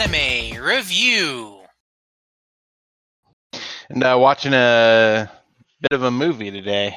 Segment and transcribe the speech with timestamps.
[0.00, 1.60] Anime Review.
[3.90, 5.30] And uh, watching a
[5.82, 6.96] bit of a movie today.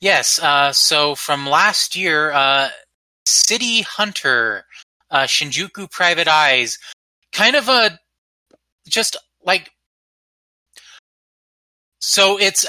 [0.00, 2.68] Yes, uh, so from last year, uh,
[3.24, 4.64] City Hunter,
[5.10, 6.78] uh, Shinjuku Private Eyes,
[7.32, 7.98] kind of a
[8.88, 9.72] just like
[12.00, 12.64] so it's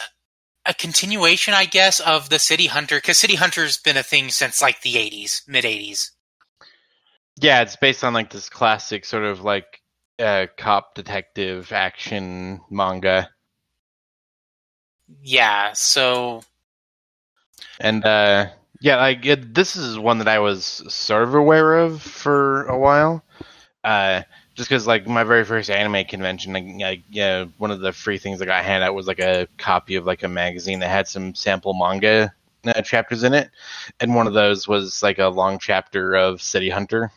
[0.65, 4.59] a continuation, I guess, of the City Hunter because City Hunter's been a thing since
[4.59, 6.09] like the '80s, mid '80s.
[7.39, 9.81] Yeah, it's based on like this classic sort of like
[10.19, 13.29] uh, cop detective action manga.
[15.21, 16.41] Yeah, so
[17.79, 18.47] And uh,
[18.79, 20.63] yeah, like it, this is one that I was
[20.93, 23.23] sort of aware of for a while.
[23.83, 24.23] Uh,
[24.55, 28.17] just because like my very first anime convention, like, like yeah, one of the free
[28.17, 30.89] things that I got handed out was like a copy of like a magazine that
[30.89, 32.33] had some sample manga
[32.65, 33.51] uh, chapters in it,
[33.99, 37.11] and one of those was like a long chapter of City Hunter.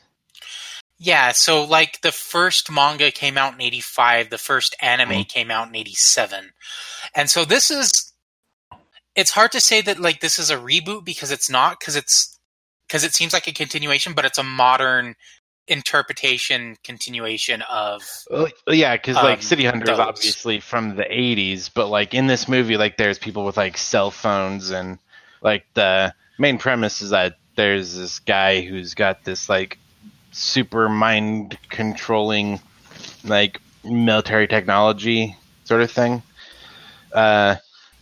[1.00, 5.28] Yeah, so like the first manga came out in '85, the first anime Mhm.
[5.28, 6.52] came out in '87,
[7.14, 8.12] and so this is.
[9.16, 12.38] It's hard to say that like this is a reboot because it's not because it's
[12.86, 15.16] because it seems like a continuation, but it's a modern
[15.68, 21.70] interpretation continuation of Well, yeah, because like Um, City Hunter is obviously from the '80s,
[21.74, 24.98] but like in this movie, like there's people with like cell phones, and
[25.42, 29.78] like the main premise is that there's this guy who's got this like
[30.32, 32.60] super mind controlling
[33.24, 36.22] like military technology sort of thing.
[37.12, 37.56] Uh,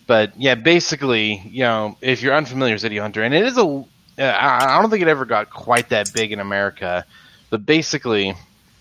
[0.07, 3.63] but yeah, basically, you know, if you're unfamiliar with City Hunter, and it is a,
[3.63, 3.85] uh,
[4.19, 7.05] I don't think it ever got quite that big in America,
[7.51, 8.35] but basically,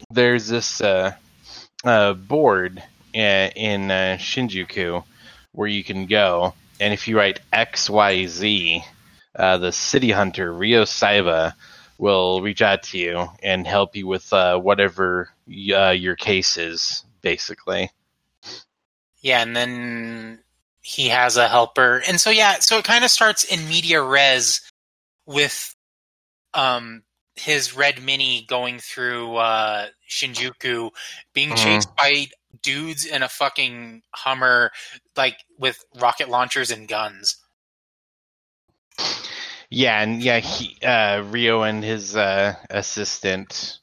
[0.09, 1.13] there's this uh,
[1.83, 2.81] uh, board
[3.13, 5.03] uh, in uh, Shinjuku
[5.51, 8.83] where you can go, and if you write X Y Z,
[9.35, 11.53] the City Hunter Ryo Saeba
[11.97, 15.29] will reach out to you and help you with uh, whatever
[15.73, 17.91] uh, your case is, basically.
[19.21, 20.39] Yeah, and then
[20.81, 22.01] he has a helper.
[22.07, 24.61] And so yeah, so it kind of starts in media res
[25.25, 25.75] with
[26.53, 27.03] um
[27.35, 30.89] his red mini going through uh Shinjuku
[31.33, 31.55] being Mhm.
[31.55, 32.27] chased by
[32.63, 34.71] dudes in a fucking Hummer
[35.17, 37.37] like with rocket launchers and guns.
[39.69, 43.79] Yeah, and yeah, he, uh, Ryo and his uh, assistant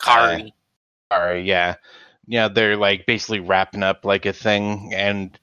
[0.00, 0.52] Kaori.
[1.10, 1.76] are yeah,
[2.26, 5.38] yeah, they're like basically wrapping up like a thing, and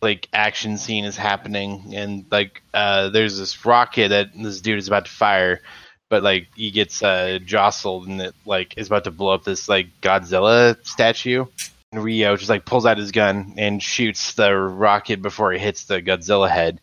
[0.00, 4.86] like action scene is happening, and like uh, there's this rocket that this dude is
[4.86, 5.60] about to fire,
[6.08, 9.68] but like he gets uh, jostled and it like is about to blow up this
[9.68, 11.46] like Godzilla statue.
[11.90, 15.84] And Ryo just like pulls out his gun and shoots the rocket before it hits
[15.84, 16.80] the Godzilla head.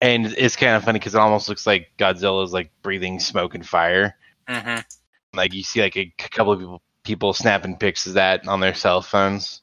[0.00, 3.54] And it's kind of funny because it almost looks like Godzilla is like breathing smoke
[3.54, 4.16] and fire
[4.48, 4.78] hmm
[5.34, 8.74] like you see like a couple of people people snapping pics of that on their
[8.74, 9.62] cell phones.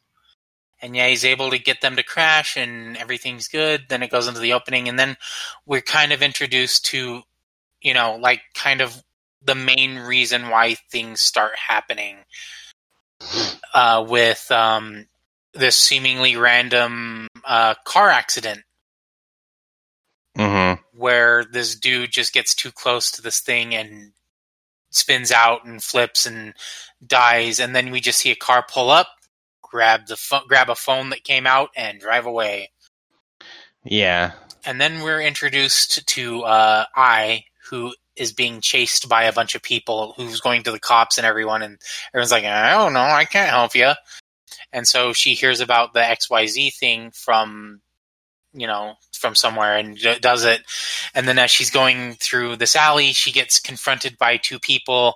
[0.81, 3.85] And yeah, he's able to get them to crash and everything's good.
[3.89, 5.17] Then it goes into the opening and then
[5.65, 7.21] we're kind of introduced to,
[7.81, 9.03] you know, like kind of
[9.43, 12.17] the main reason why things start happening
[13.73, 15.05] uh, with um,
[15.53, 18.61] this seemingly random uh, car accident
[20.37, 20.81] Mm-hmm.
[20.97, 24.11] where this dude just gets too close to this thing and
[24.89, 26.53] spins out and flips and
[27.05, 27.59] dies.
[27.59, 29.07] And then we just see a car pull up,
[29.61, 32.71] grab the pho- grab a phone that came out, and drive away.
[33.83, 34.33] Yeah.
[34.65, 39.61] And then we're introduced to uh, Ai, who is being chased by a bunch of
[39.61, 41.79] people, who's going to the cops and everyone, and
[42.13, 43.91] everyone's like, "I don't know, I can't help you."
[44.73, 47.81] And so she hears about the X Y Z thing from,
[48.53, 50.61] you know, from somewhere, and does it.
[51.13, 55.15] And then as she's going through this alley, she gets confronted by two people,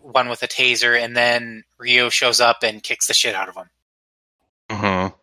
[0.00, 3.56] one with a taser, and then Ryo shows up and kicks the shit out of
[3.56, 3.70] him.
[4.70, 5.14] Mm-hmm.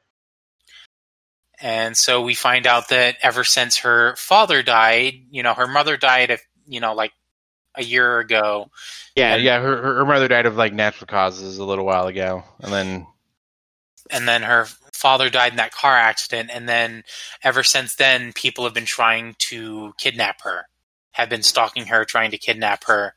[1.63, 5.95] And so we find out that ever since her father died, you know, her mother
[5.95, 7.11] died, if you know, like
[7.75, 8.69] a year ago.
[9.15, 9.59] Yeah, And- yeah.
[9.61, 13.07] Her her her mother died of like natural causes a little while ago, and then
[14.09, 14.67] and then her
[15.01, 17.03] father died in that car accident and then
[17.43, 20.65] ever since then people have been trying to kidnap her
[21.11, 23.13] have been stalking her trying to kidnap her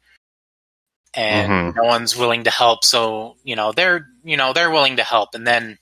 [1.15, 1.77] and Mhm.
[1.77, 5.35] no one's willing to help so you know they're you know they're willing to help
[5.35, 5.79] and then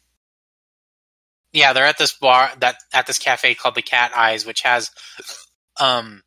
[1.53, 4.91] yeah they're at this bar that at this cafe called the cat eyes which has
[5.81, 6.23] um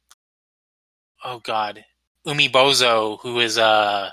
[1.23, 1.83] oh god
[2.25, 4.09] umi bozo who is uh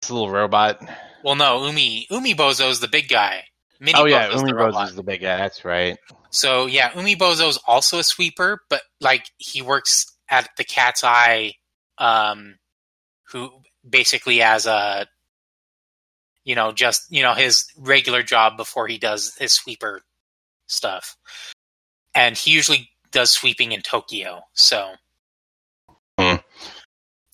[0.00, 0.78] it's a little robot.
[1.24, 3.44] well no umi umi bozo's the big guy
[3.84, 5.36] Mini oh yeah, Bozo's Umi the is the big guy.
[5.36, 5.98] That's right.
[6.30, 11.52] So yeah, Umibozo's also a sweeper, but like he works at the Cat's Eye,
[11.98, 12.56] um,
[13.30, 13.50] who
[13.88, 15.06] basically as a
[16.44, 20.00] you know, just you know his regular job before he does his sweeper
[20.66, 21.16] stuff.
[22.14, 24.92] And he usually does sweeping in Tokyo, so.
[26.18, 26.36] Hmm.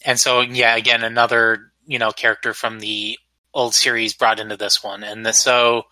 [0.05, 3.19] And so, yeah, again, another you know character from the
[3.53, 5.85] old series brought into this one, and the, so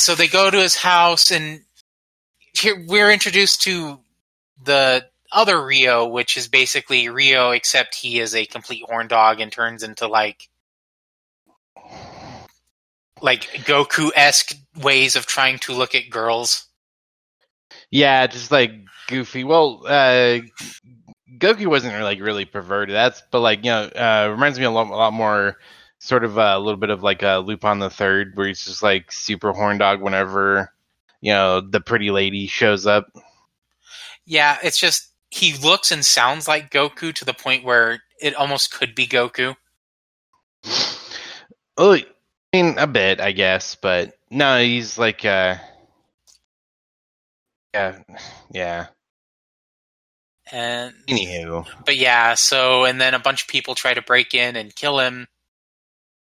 [0.00, 1.62] so they go to his house, and
[2.52, 3.98] here we're introduced to
[4.64, 9.52] the other Ryo, which is basically Ryo, except he is a complete horn dog and
[9.52, 10.48] turns into like
[13.22, 16.66] like Goku esque ways of trying to look at girls.
[17.90, 18.72] Yeah, just like
[19.08, 19.44] goofy.
[19.44, 20.40] Well, uh,
[21.38, 22.94] Goku wasn't like really perverted.
[22.94, 25.56] That's but like you know, uh, reminds me a lot, a lot more,
[26.06, 29.10] sort of a little bit of like a Lupin the Third, where he's just like
[29.10, 30.72] super horn dog whenever
[31.20, 33.06] you know the pretty lady shows up.
[34.24, 38.72] Yeah, it's just he looks and sounds like Goku to the point where it almost
[38.72, 39.56] could be Goku.
[41.76, 42.04] Oh, I
[42.52, 45.56] mean a bit, I guess, but no, he's like uh,
[47.74, 47.98] yeah,
[48.50, 48.86] yeah.
[50.52, 54.54] And Anywho, but yeah, so and then a bunch of people try to break in
[54.54, 55.26] and kill him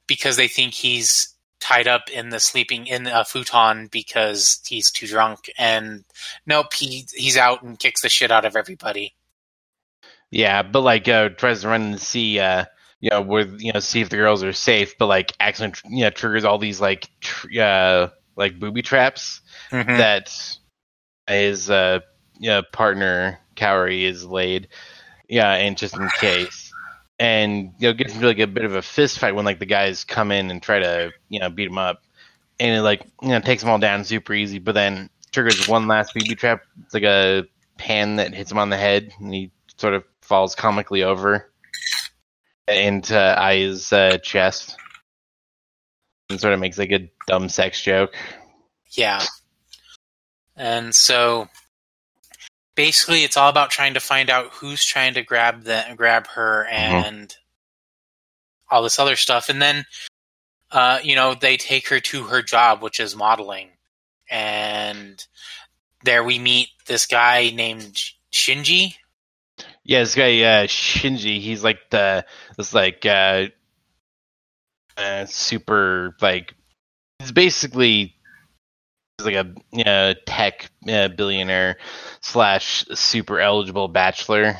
[0.07, 5.07] because they think he's tied up in the sleeping in a futon because he's too
[5.07, 6.03] drunk and
[6.45, 9.15] nope he he's out and kicks the shit out of everybody
[10.31, 12.65] yeah, but like uh, tries to run and see uh,
[12.99, 16.03] you know, where you know, see if the girls are safe, but like accidentally, you
[16.03, 19.41] know, triggers all these like tr- uh, like booby traps
[19.71, 19.97] Mhm.
[19.97, 20.57] that
[21.27, 21.99] his uh,
[22.39, 24.67] you know, partner Kaori is laid.
[25.29, 26.64] Yeah, and just in case.
[27.17, 29.65] And you know, gets into like a bit of a fist fight when like the
[29.65, 32.03] guys come in and try to, you know, beat him up.
[32.59, 35.87] And it like, you know, takes them all down super easy, but then triggers one
[35.87, 36.61] last BB trap.
[36.83, 37.43] It's like a
[37.77, 41.51] pan that hits him on the head and he sort of falls comically over
[42.67, 44.77] into Ai's uh, chest.
[46.29, 48.15] And sort of makes like a dumb sex joke.
[48.91, 49.23] Yeah.
[50.55, 51.47] And so
[52.75, 56.65] basically it's all about trying to find out who's trying to grab the grab her
[56.67, 57.35] and
[58.69, 59.49] all this other stuff.
[59.49, 59.85] And then
[60.71, 63.69] uh you know they take her to her job which is modeling.
[64.29, 65.23] And
[66.03, 67.99] there we meet this guy named
[68.31, 68.95] Shinji.
[69.83, 72.25] Yeah, this guy uh, Shinji, he's like the
[72.57, 73.47] this like uh,
[74.97, 76.55] uh super like
[77.19, 78.14] he's basically
[79.17, 81.77] he's like a you know, tech uh, billionaire
[82.21, 84.57] slash super eligible bachelor.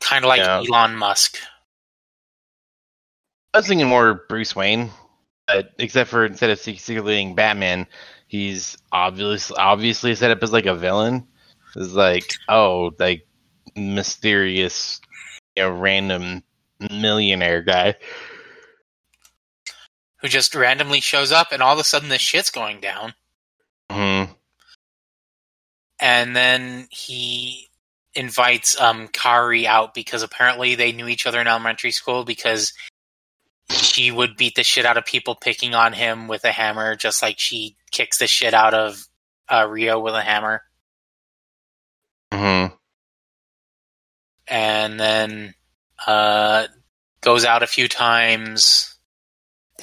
[0.00, 0.62] kind of like Yeah.
[0.68, 1.38] Elon Musk
[3.52, 4.90] I was thinking more Bruce Wayne,
[5.46, 7.86] but except for instead of secretly being Batman,
[8.26, 11.28] he's obviously obviously set up as like a villain.
[11.76, 13.28] It's like oh, like
[13.76, 15.00] mysterious,
[15.54, 16.42] you know, random
[16.90, 17.94] millionaire guy.
[20.16, 23.14] who just randomly shows up and all of a sudden this shit's going down
[23.90, 24.24] hmm
[26.00, 27.68] and then he
[28.14, 32.72] invites um Kaori out because apparently they knew each other in elementary school because
[33.70, 37.22] she would beat the shit out of people picking on him with a hammer just
[37.22, 39.06] like she kicks the shit out of
[39.48, 40.62] uh, Ryo with a hammer.
[42.32, 42.66] Hmm
[44.46, 45.54] and then
[46.06, 46.66] uh
[47.20, 48.90] goes out a few times.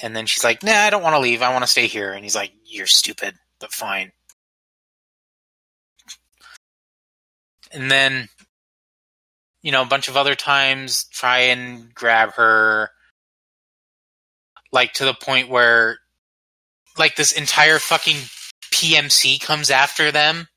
[0.02, 1.42] And then she's like nah I don't want to leave.
[1.42, 2.12] I want to stay here.
[2.12, 4.12] And he's like you're stupid but fine.
[7.72, 8.28] And then
[9.62, 12.90] you know a bunch of other times try and grab her
[14.72, 15.98] like to the point where
[16.98, 18.16] like this entire fucking
[18.74, 20.48] PMC comes after them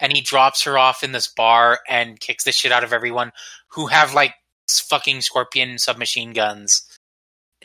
[0.00, 3.30] and he drops her off in this bar and kicks the shit out of everyone
[3.68, 4.34] who have like
[4.68, 6.82] fucking scorpion submachine guns.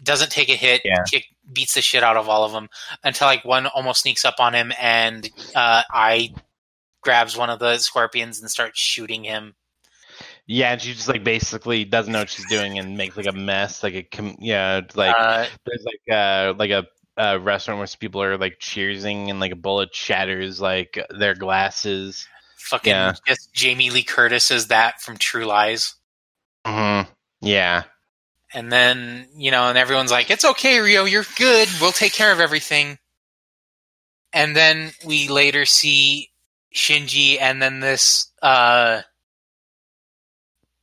[0.03, 0.81] Doesn't take a hit.
[0.83, 1.03] Yeah.
[1.09, 2.69] kick, beats the shit out of all of them
[3.03, 6.29] until like one almost sneaks up on him and uh, Ai
[7.01, 9.55] grabs one of the scorpions and starts shooting him
[10.47, 13.33] Yeah, and she just like basically doesn't know what she's doing and makes like a
[13.33, 16.85] mess, like a com- yeah, like uh, there's like uh like a,
[17.39, 22.27] restaurant where people are like cheersing and like a bullet shatters like their glasses.
[22.57, 23.13] fucking Yeah.
[23.27, 25.95] just Jamie Lee Curtis is that from True Lies
[26.65, 27.01] hmm
[27.41, 27.83] Yeah,
[28.53, 31.67] And then, you know, and everyone's like, it's okay, Ryo, you're good.
[31.81, 32.99] We'll take care of everything.
[34.31, 36.29] And then we later see
[36.73, 39.01] Shinji and then this, uh,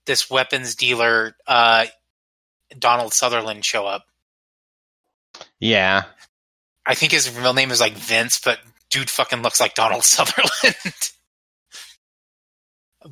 [0.06, 1.86] this weapons dealer, uh,
[2.78, 4.04] Donald Sutherland show up.
[5.58, 6.04] yeah,
[6.86, 8.58] I think his real name is like Vince, but
[8.90, 11.10] dude fucking looks like Donald Sutherland.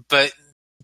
[0.09, 0.33] but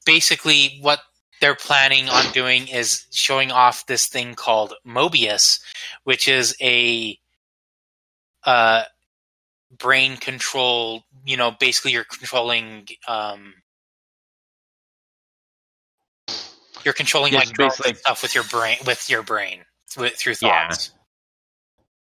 [0.05, 1.01] basically, what
[1.41, 5.61] they're planning on doing is showing off this thing called Mobius,
[6.05, 7.19] which is a
[8.45, 8.85] uh,
[9.79, 11.05] brain control.
[11.25, 12.87] You know, basically, you're controlling.
[13.09, 13.55] Um,
[16.85, 19.65] you're controlling Yeah, like basically- stuff with your brain, with your brain,
[19.97, 20.69] with, through Yeah.
[20.69, 20.91] thoughts.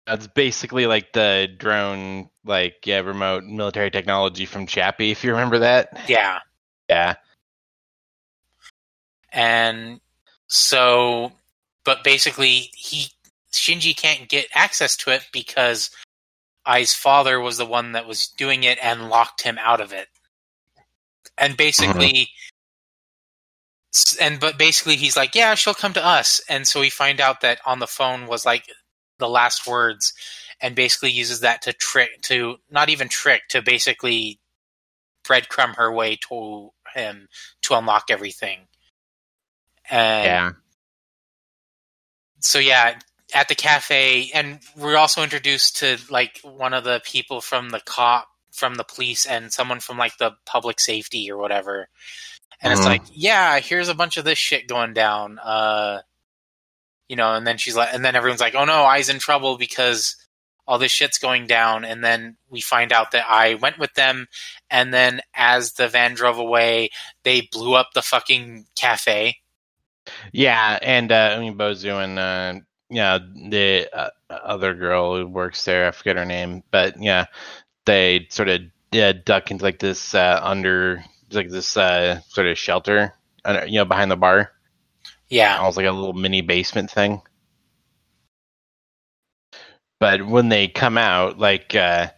[0.05, 5.59] That's basically like the drone, like yeah, remote military technology from Chappie, if you remember
[5.59, 6.03] that.
[6.09, 6.39] Yeah.
[6.89, 7.15] Yeah.
[9.33, 9.99] And
[10.47, 11.31] so
[11.83, 13.07] but basically he
[13.51, 15.89] shinji can't get access to it because
[16.67, 20.07] ai's father was the one that was doing it and locked him out of it.
[21.37, 22.25] And basically uh-huh.
[23.93, 26.41] s- and but basically he's like yeah she'll come to us.
[26.47, 28.65] And so we find out that on the phone was like
[29.19, 30.13] the last words
[30.61, 34.39] and basically uses that to trick to not even trick to basically
[35.25, 37.27] breadcrumb her way to him
[37.63, 38.67] to unlock everything
[39.93, 40.51] and yeah.
[42.39, 42.97] so yeah
[43.33, 47.79] at the cafe and we're also introduced to like one of the people from the
[47.85, 51.87] cop from the police and someone from like the public safety or whatever
[52.61, 52.85] and it's Mhm.
[52.85, 56.01] like yeah here's a bunch of this shit going down uh
[57.09, 59.57] you know and then she's like and then everyone's like oh no Ai's in trouble
[59.57, 60.15] because
[60.67, 64.27] all this shit's going down and then we find out that Ai went with them
[64.69, 66.89] and then as the van drove away
[67.23, 69.37] they blew up the fucking cafe
[70.31, 75.63] Yeah, and uh, I mean Bozu and uh, yeah, the uh, other girl who works
[75.65, 77.25] there, I forget her name, but yeah,
[77.85, 78.61] they sort of
[78.91, 83.13] yeah, duck into like this uh, under like this uh, sort of shelter,
[83.45, 84.51] uh, you know, behind the bar,
[85.29, 87.21] yeah almost like a little mini basement thing.
[89.99, 92.09] But when they come out, like uh,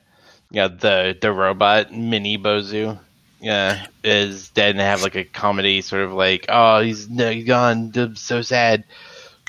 [0.51, 2.99] yeah, the the robot mini Bozu,
[3.39, 7.29] yeah, is dead and they have like a comedy sort of like, oh, he's no,
[7.31, 8.83] he's gone, I'm so sad.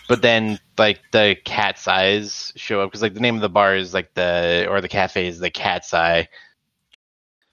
[0.08, 3.74] But then like the cat's eyes show up because like the name of the bar
[3.74, 6.28] is like the or the cafe is the cat's eye,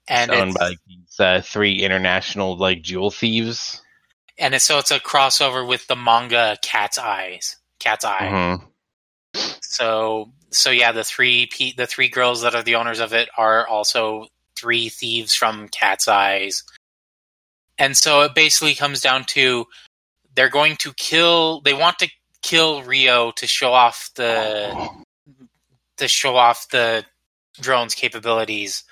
[0.08, 3.80] and it's owned it's- by like, these uh, three international like jewel thieves.
[4.38, 8.30] and it's, so it's a crossover with the manga Cat's Eyes, Cat's Eye.
[8.32, 8.62] Mhm.
[9.62, 13.28] So so yeah, the three pe- the three girls that are the owners of it
[13.36, 14.26] are also
[14.56, 16.62] three thieves from Cat's Eyes,
[17.78, 19.66] and so it basically comes down to
[20.34, 21.60] they're going to kill.
[21.60, 22.10] They want to
[22.42, 24.88] kill Ryo to show off the
[25.96, 27.04] to show off the
[27.60, 28.84] drone's capabilities,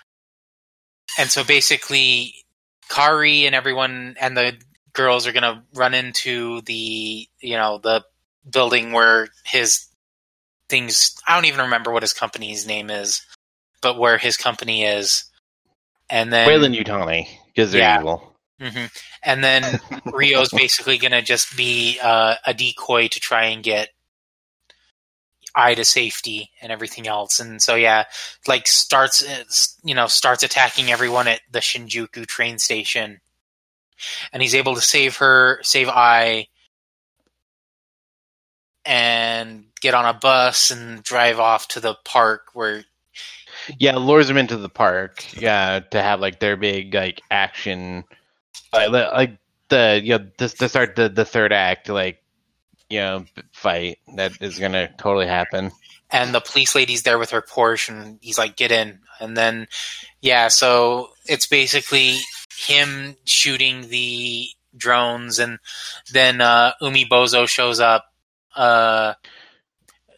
[1.19, 2.35] and so basically,
[2.89, 4.57] Kaori and everyone and the
[4.93, 8.05] girls are going to run into the you know the
[8.51, 9.87] building where his
[10.69, 13.23] things I don't even remember what his company's name is,
[13.81, 15.25] but where his company is.
[16.13, 17.99] And then Wayland Utani because they're Yeah.
[18.01, 18.37] evil.
[18.61, 18.97] Mhm.
[19.25, 19.63] and then
[20.07, 23.89] Ryo's basically going to just be uh, a decoy to try and get
[25.57, 27.41] Ai to safety and everything else.
[27.41, 28.05] And so yeah,
[28.47, 29.45] like starts uh,
[29.85, 33.21] you know starts attacking everyone at the Shinjuku train station.
[34.33, 36.47] And he's able to save her, save Ai
[38.85, 42.85] and get on a bus and drive off to the park where
[43.79, 45.25] Yeah, lures them into the park.
[45.41, 48.05] Yeah, to have like their big like action,
[48.73, 49.39] like, like
[49.69, 52.23] the you know to, to start the the third act like
[52.91, 55.71] you know fight that is gonna totally happen.
[56.11, 59.67] and the police lady's there with her Porsche, and he's like, "Get in!" And then,
[60.21, 62.19] yeah, so it's basically
[62.57, 65.59] him shooting the drones, and
[66.13, 68.13] then uh, Umi Bozo shows up.
[68.55, 69.15] Uh,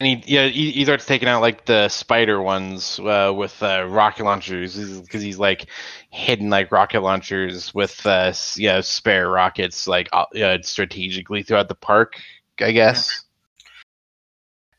[0.01, 3.87] And he yeah he, he starts taking out like the spider ones uh, with uh,
[3.89, 5.67] rocket launchers because he's like
[6.11, 12.21] hidden like rocket launchers with uh, spare rockets like uh, strategically throughout the park.
[12.61, 13.25] I guess.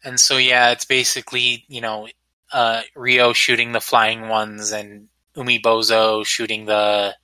[0.03, 2.07] and so, yeah, it's basically you know
[2.51, 7.15] uh, Ryo shooting the flying ones, and Umi Bozo shooting the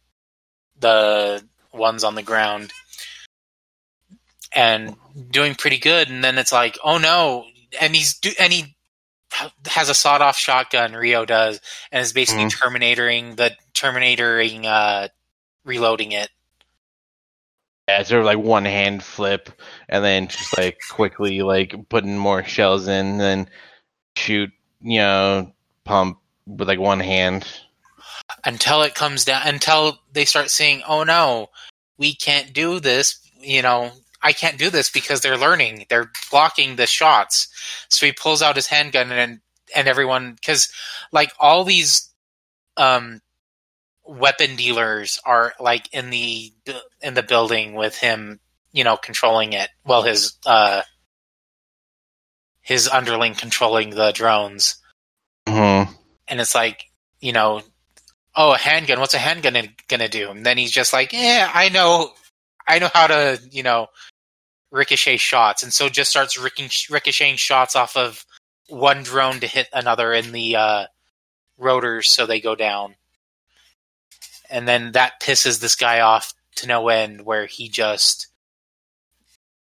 [0.80, 1.44] the
[1.74, 2.74] ones on the ground,
[4.54, 4.96] and
[5.30, 6.10] doing pretty good.
[6.10, 7.46] And then it's like, oh no!
[7.80, 8.76] And he's do and he
[9.68, 10.94] has a sawed off shotgun.
[10.94, 11.62] Ryo does,
[11.92, 12.60] and is basically Mhm.
[12.60, 15.08] terminating the terminatoring, uh,
[15.64, 16.30] reloading it.
[17.88, 19.50] Yeah, sort of like one hand flip,
[19.90, 23.50] and then just like quickly like putting more shells in, and then
[24.16, 24.52] shoot,
[24.82, 27.48] you know, pump with like one hand.
[28.46, 31.50] until it comes down until they start seeing, oh no
[31.98, 33.92] we can't do this you know
[34.24, 37.48] i can't do this because they're learning they're blocking the shots
[37.90, 39.40] so he pulls out his handgun and
[39.76, 40.72] and everyone because
[41.12, 42.10] like all these
[42.78, 43.22] um
[44.06, 46.52] weapon dealers are like in the
[47.02, 48.40] in the building with him
[48.74, 49.70] you know, controlling it.
[49.86, 50.82] Well, his uh,
[52.62, 54.76] his underling controlling the drones,
[55.48, 55.94] Mhm.
[56.28, 56.86] and it's like,
[57.20, 57.62] you know,
[58.36, 59.00] oh, a handgun.
[59.00, 60.32] What's a handgun gonna do?
[60.32, 62.14] And then he's just like, yeah, I know,
[62.72, 63.88] I know how to, you know,
[64.72, 68.26] ricochet shots, and so just starts ricochet- ricocheting shots off of
[68.70, 70.86] one drone to hit another in the uh,
[71.58, 72.96] rotors, so they go down.
[74.50, 78.28] And then that pisses this guy off to no end, where he just,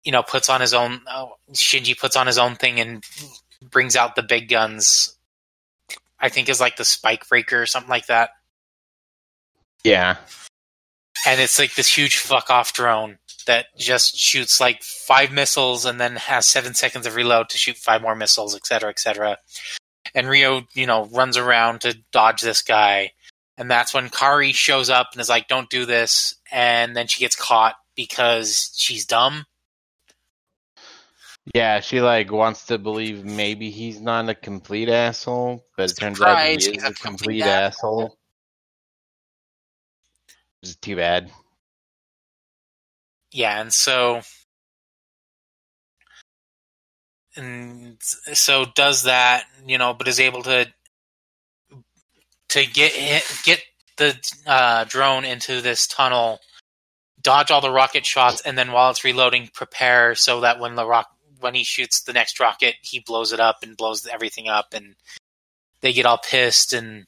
[0.05, 1.01] you know, puts on his own.
[1.05, 3.03] Oh, Shinji puts on his own thing and
[3.61, 5.17] brings out the big guns.
[6.17, 8.29] I think is like the spike breaker or something like that.
[9.83, 10.15] Yeah.
[11.25, 15.99] And it's like this huge fuck off drone that just shoots like five missiles and
[15.99, 19.37] then has seven seconds of reload to shoot five more missiles, et cetera, et cetera.
[20.13, 23.11] And Ryo, you know, runs around to dodge this guy.
[23.57, 26.35] And that's when Kaori shows up and is like, don't do this.
[26.51, 29.45] And then she gets caught because she's dumb.
[31.55, 36.21] Yeah, she like wants to believe maybe he's not a complete asshole, but it turns
[36.21, 38.03] out he is a a complete complete asshole.
[38.03, 38.13] Which
[40.63, 41.31] is too bad.
[43.31, 44.21] Yeah, and so
[47.35, 50.67] and so does that, you know, but is able to
[52.49, 52.93] to get
[53.43, 53.61] get
[53.97, 56.39] the uh, drone into this tunnel,
[57.21, 60.85] dodge all the rocket shots, and then while it's reloading, prepare so that when the
[60.85, 61.07] rock
[61.39, 64.95] when he shoots the next rocket, he blows it up and blows everything up, and
[65.81, 67.05] they get all pissed and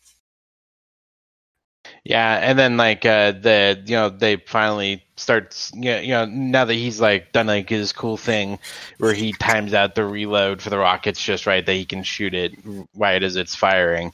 [2.06, 6.26] Yeah, and then like uh the you know they finally start you know, you know
[6.26, 8.60] now that he's like done like his cool thing
[8.98, 12.34] where he times out the reload for the rockets just right that he can shoot
[12.34, 12.54] it
[12.96, 14.12] right as it's firing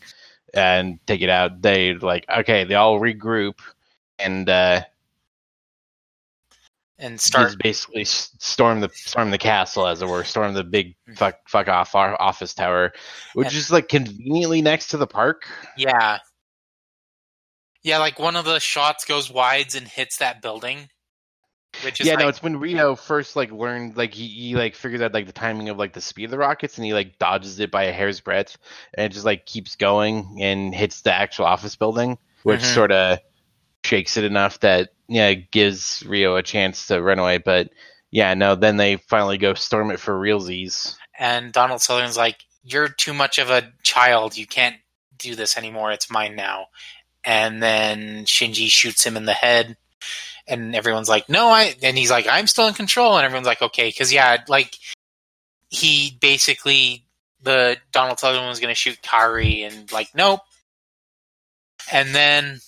[0.54, 1.62] and take it out.
[1.64, 3.56] They like okay, they all regroup
[4.20, 4.82] and uh
[6.98, 11.38] and start basically storm the storm the castle as it were, storm the big fuck
[11.48, 12.92] fuck off our office tower,
[13.34, 15.44] which And- is like conveniently next to the park.
[15.78, 16.20] Yeah.
[17.84, 20.90] Yeah, like one of the shots goes wides and hits that building.
[21.84, 24.74] Which is yeah, like, no, it's when Ryo first like learned like he, he like
[24.76, 27.20] figures out like the timing of like the speed of the rockets and he like
[27.20, 28.58] dodges it by a hair's breadth
[28.96, 32.74] and it just like keeps going and hits the actual office building, which Mhm.
[32.74, 33.20] sort of
[33.86, 37.38] shakes it enough that yeah gives Ryo a chance to run away.
[37.38, 37.70] But
[38.12, 40.96] yeah, no, then they finally go storm it for realsies.
[41.20, 44.78] and Donald Sutherland's like, You're too much of a child, you can't
[45.18, 46.66] do this anymore, it's mine now.
[47.30, 49.78] And then Shinji shoots him in the head
[50.48, 53.62] and everyone's like, No, I and he's like, I'm still in control and everyone's like,
[53.62, 54.76] Okay, because yeah, like
[55.70, 57.06] he basically
[57.44, 60.40] the Donald Sutherland was gonna shoot Kaori and like, nope.
[61.92, 62.62] And then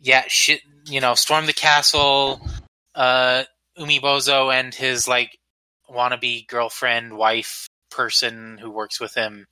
[0.00, 2.44] yeah, shit you know, storm the castle,
[2.96, 3.44] uh
[3.78, 5.38] Umibozo and his like
[5.88, 9.46] wannabe girlfriend, wife person who works with him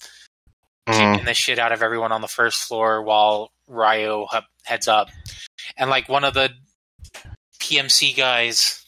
[0.88, 1.12] Mm.
[1.12, 4.26] kicking the shit out of everyone on the first floor while Ryo
[4.64, 5.08] heads up.
[5.76, 6.50] And like one of the
[7.60, 8.84] PMC guys,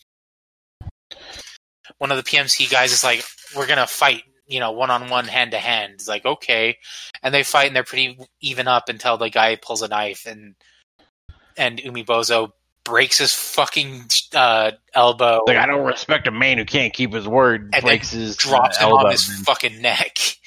[1.98, 3.24] one of the PMC guys is like,
[3.56, 6.78] "We're gonna fight, you know, one on one, hand to hand." It's like, okay,
[7.22, 10.54] and they fight and they're pretty even up until the guy pulls a knife and
[11.56, 12.52] and Umibozo
[12.84, 17.28] breaks his fucking uh, elbow, Like I don't respect a man who can't keep his
[17.28, 17.62] word.
[17.62, 20.18] And then breaks his drops him elbow on his fucking neck.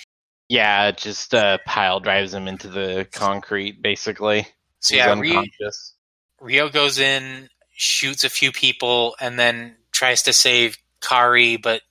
[0.48, 4.48] Yeah, just uh, pile drives him into the concrete, basically.
[4.80, 5.94] So He's yeah, unconscious.
[6.40, 11.82] Ryo goes in, shoots a few people, and then tries to save Kaori, but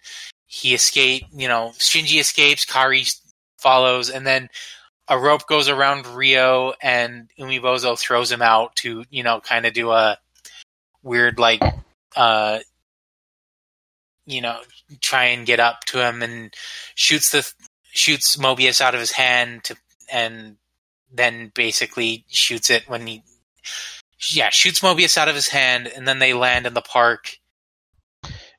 [0.47, 1.25] he escape.
[1.33, 2.65] You know, Shinji escapes.
[2.65, 3.19] Kaori
[3.59, 4.49] follows, and then
[5.09, 9.73] a rope goes around Ryo, and Umibozo throws him out to you know kind of
[9.75, 10.17] do a
[11.03, 11.63] weird like
[12.17, 12.59] uh
[14.27, 14.59] you know
[15.01, 16.55] try and get up to him and
[16.95, 17.53] shoots the
[17.95, 19.77] shoots Mobius out of his hand to
[20.13, 20.57] and
[21.13, 23.23] then basically shoots it when he
[24.31, 27.39] yeah shoots Mobius out of his hand and then they land in the park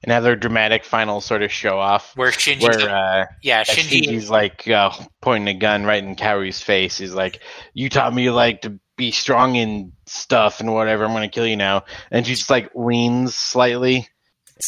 [0.03, 4.29] Another dramatic final sort of show off where Shinji's where uh, yeah Shinji's Shinji Shinji's
[4.29, 6.99] like uh, pointing a gun right in Kaori's face.
[6.99, 7.39] He's like,
[7.73, 11.05] "You taught me like to be strong and stuff and whatever.
[11.05, 14.07] I'm gonna kill you now." And she just like leans slightly,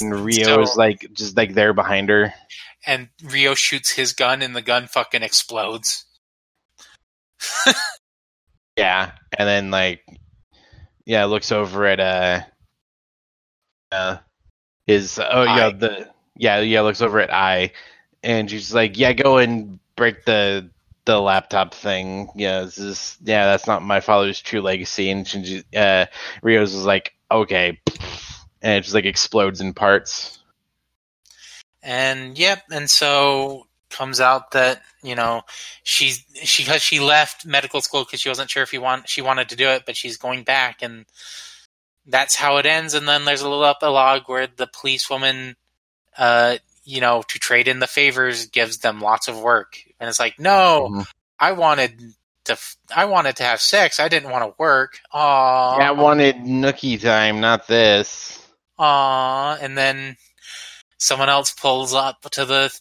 [0.01, 2.34] and Ryo So- is like just like there behind her.
[2.88, 6.06] And Ryo shoots his gun and the gun fucking explodes
[8.78, 10.06] Yeah, and then like,
[11.04, 12.41] yeah, looks over at uh,
[13.91, 14.17] uh,
[14.86, 17.71] his oh yeah the yeah yeah looks over at Ai,
[18.21, 20.69] and she's like, yeah, go and break the
[21.06, 22.30] the laptop thing.
[22.36, 25.10] Yeah, this is yeah, that's not my father's true legacy.
[25.10, 26.06] And Shinji, uh,
[26.43, 27.80] Ryo's is like, okay,
[28.62, 30.38] and it just like explodes in parts.
[31.88, 35.43] And yep, and so comes out that you know
[35.84, 39.21] she's she because she left medical school because she wasn't sure if he want she
[39.21, 41.06] wanted to do it, but she's going back, and
[42.06, 42.93] that's how it ends.
[42.93, 45.56] And then there's a little epilogue where the policewoman,
[46.17, 50.19] uh, you know, to trade in the favors, gives them lots of work, and it's
[50.19, 51.08] like, no, Mhm.
[51.39, 52.00] I wanted
[52.45, 54.00] to, f- I wanted to have sex.
[54.00, 55.00] I didn't want to work.
[55.13, 58.39] Aww, Yeah, I wanted nookie time, not this.
[58.80, 60.17] Aw, and then
[60.97, 62.73] someone else pulls up to the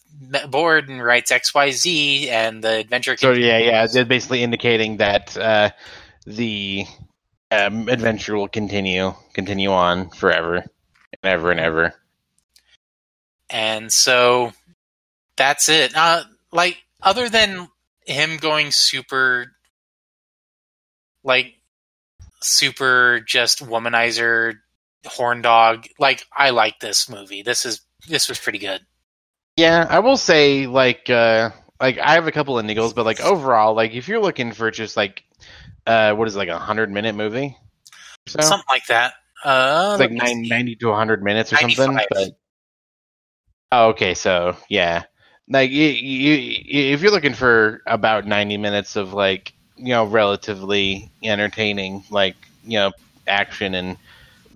[0.49, 3.41] board and writes XYZ, and the adventure So can.
[3.41, 5.69] yeah, yeah, they're basically indicating that uh,
[6.25, 6.85] the
[7.51, 10.65] um, adventure will continue, continue on forever and
[11.23, 11.93] ever and ever.
[13.49, 14.51] And so
[15.37, 15.95] that's it.
[15.95, 17.69] Uh, like, other than
[18.05, 19.53] him going super,
[21.23, 21.53] like,
[22.41, 24.55] super just womanizer,
[25.05, 27.41] horn dog, like, I like this movie.
[27.43, 28.81] This is, this was pretty good.
[29.55, 33.21] Yeah, I will say like uh, like I have a couple of niggles, but like
[33.21, 35.23] overall, like if you're looking for just like
[35.85, 37.57] uh, what is it, like a hundred minute movie,
[38.27, 38.41] so?
[38.41, 39.13] Something like that.
[39.43, 42.39] Uh, it's like nine, 90 to 100 minutes or something but
[43.71, 45.03] oh okay so yeah.
[45.49, 51.11] Like you, you, if you're looking for about 90 minutes of like you know relatively
[51.23, 52.91] entertaining like you know
[53.27, 53.97] action and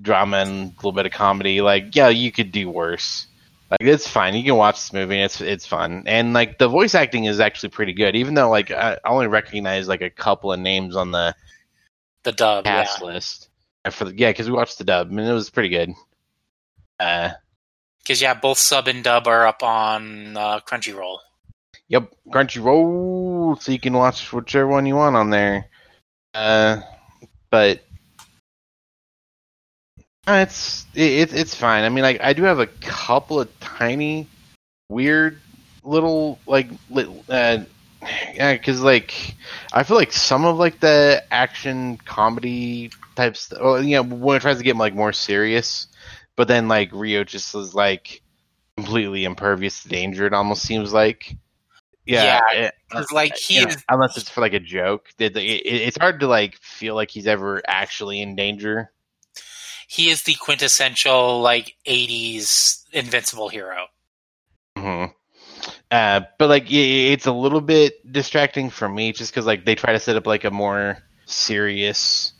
[0.02, 3.28] drama and a little bit of comedy like yeah you could do worse
[3.72, 6.68] like it's fine you can watch this movie and it's it's fun and like the
[6.68, 10.10] voice acting is actually pretty good even though like i I only recognize like a
[10.10, 11.34] couple of names on the
[12.24, 12.66] the dub.
[12.66, 12.84] Yeah.
[12.84, 13.50] cast list
[13.86, 15.92] Uh, for the, yeah because we watched the dub and it was pretty good
[17.00, 17.32] uh
[18.04, 21.18] Because yeah, both sub and dub are up on uh, Crunchyroll.
[21.90, 25.70] Yep, Crunchyroll, so you can watch whichever one you want on there.
[26.34, 26.82] Uh,
[27.52, 27.84] but
[30.39, 31.84] it's it, it's fine.
[31.84, 34.28] I mean, like I do have a couple of tiny,
[34.89, 35.39] weird
[35.84, 36.70] little like
[37.30, 37.60] uh,
[38.34, 39.36] yeah, because like
[39.74, 43.52] I feel like some of like the action comedy types.
[43.60, 45.88] Well, you know, when it tries to get like more serious,
[46.36, 48.22] but then like Ryo just is like
[48.78, 50.26] completely impervious to danger.
[50.26, 51.36] It almost seems like.
[52.06, 55.10] Yeah, it- 'Cause, like he yeah, is, unless it's for like a joke.
[55.17, 58.91] It, it, it's hard to like feel like he's ever actually in danger.
[59.92, 63.88] He is the quintessential like '80s invincible hero.
[64.78, 65.06] hmm
[65.92, 69.92] Uh, but like it's a little bit distracting for me just because like they try
[69.92, 72.34] to set up like a more serious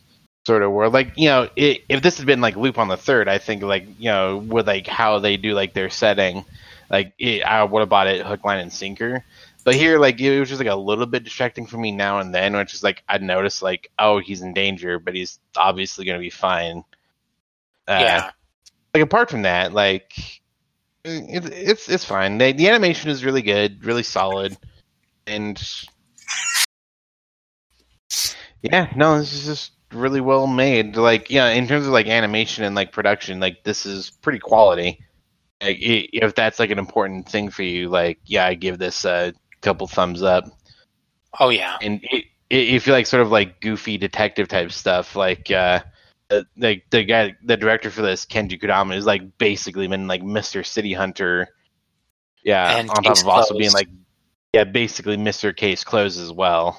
[0.46, 0.94] sort of world.
[0.94, 3.86] Like you know, i if this had been like Lupin the Third, I think like
[3.98, 6.44] you know with like how they do like their setting,
[6.90, 9.24] like it, I would have bought it hook, line, and sinker.
[9.64, 12.34] But here, like it was just like a little bit distracting for me now and
[12.34, 16.18] then, which is like I noticed like oh he's in danger, but he's obviously gonna
[16.18, 16.84] be fine.
[17.92, 18.30] Uh, yeah,
[18.94, 20.12] like apart from that, like
[21.04, 22.38] it, it's it's fine.
[22.38, 24.56] The, the animation is really good, really solid,
[25.26, 25.60] and
[28.62, 30.96] yeah, no, this is just really well made.
[30.96, 35.00] Like yeah, in terms of like animation and like production, like this is pretty quality.
[35.62, 39.04] Like, i- if that's like an important thing for you, like yeah, I give this
[39.04, 40.44] a couple thumbs up.
[41.40, 45.16] oh yeah, And it, it, if you like sort of like goofy detective type stuff,
[45.16, 45.80] like uh,
[46.56, 50.64] like the guy, the director for this, Kenji Kodama, is like basically been like Mr.
[50.64, 51.48] City Hunter.
[52.44, 53.88] Yeah, And on top of also being like,
[54.52, 55.56] yeah, basically Mr.
[55.56, 56.78] Case Closed as well.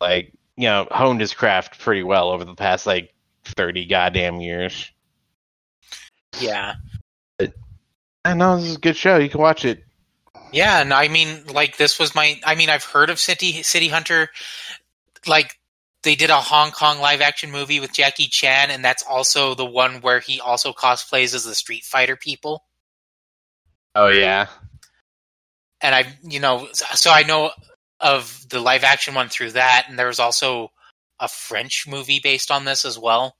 [0.00, 4.90] Like you know, honed his craft pretty well over the past like thirty goddamn years.
[6.40, 6.74] yeah,
[8.24, 9.16] I know this is a good show.
[9.18, 9.84] You can watch it.
[10.52, 10.80] yeah.
[10.80, 12.40] And I mean, like this was my.
[12.44, 14.28] I mean, I've heard of City City Hunter.
[15.26, 15.59] Like
[16.02, 19.66] they did a Hong Kong live action movie with Jackie Chan, and that's also the
[19.66, 22.64] one where he also cosplays as the Street Fighter people.
[23.94, 24.46] Oh yeah,
[25.80, 27.50] and I, you know, so I know
[28.00, 30.70] of the live action one through that, and there was also
[31.18, 33.36] a French movie based on this as well.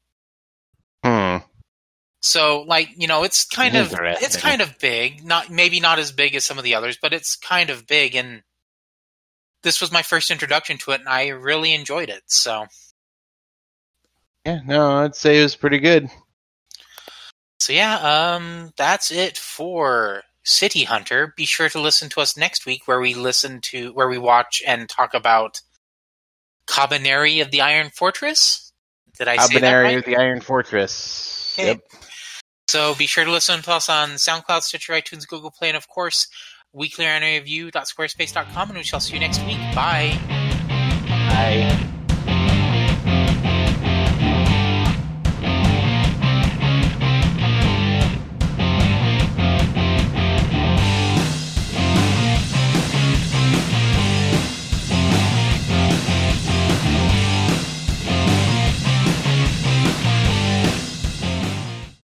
[1.04, 1.38] hmm.
[2.22, 5.24] So, like, you know, it's kind of it's kind of big.
[5.24, 8.14] Not maybe not as big as some of the others, but it's kind of big.
[8.14, 8.42] And
[9.62, 12.22] this was my first introduction to it, and I really enjoyed it.
[12.26, 12.66] So,
[14.46, 16.08] Yeah, no, I'd say it was pretty good.
[17.58, 21.34] so yeah, um, that's it for City Hunter.
[21.36, 24.62] Be sure to listen to us next week, where we listen to where we watch
[24.66, 25.60] and talk about
[26.66, 28.72] Kabaneri of the Iron Fortress.
[29.18, 30.04] Did I say that right?
[30.04, 31.54] the Iron Fortress.
[31.58, 31.68] Okay.
[31.68, 31.80] Yep.
[32.68, 35.88] So be sure to listen to us on SoundCloud, Stitcher, iTunes, Google Play, and of
[35.88, 36.28] course,
[36.74, 39.59] weeklyReview.squarespace.com, and we shall see you next week.
[39.74, 40.18] Bye.
[41.09, 41.76] Bye.